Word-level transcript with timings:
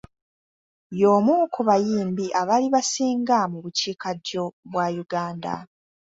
Y'omu 0.99 1.35
ku 1.53 1.61
bayimbi 1.67 2.25
abaali 2.41 2.67
basinga 2.75 3.37
mu 3.51 3.57
bukiikaddyo 3.63 4.43
bwa 4.71 4.85
Uganda. 5.03 5.53